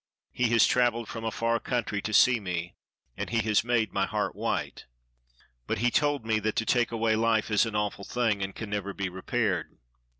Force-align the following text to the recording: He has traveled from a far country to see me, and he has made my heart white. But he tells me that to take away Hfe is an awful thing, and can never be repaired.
He 0.31 0.49
has 0.49 0.65
traveled 0.65 1.07
from 1.07 1.23
a 1.23 1.29
far 1.29 1.59
country 1.59 2.01
to 2.01 2.11
see 2.11 2.39
me, 2.39 2.73
and 3.15 3.29
he 3.29 3.37
has 3.47 3.63
made 3.63 3.93
my 3.93 4.07
heart 4.07 4.33
white. 4.35 4.87
But 5.67 5.77
he 5.77 5.91
tells 5.91 6.23
me 6.23 6.39
that 6.39 6.55
to 6.55 6.65
take 6.65 6.91
away 6.91 7.13
Hfe 7.13 7.51
is 7.51 7.67
an 7.67 7.75
awful 7.75 8.03
thing, 8.03 8.41
and 8.41 8.55
can 8.55 8.71
never 8.71 8.95
be 8.95 9.09
repaired. 9.09 9.77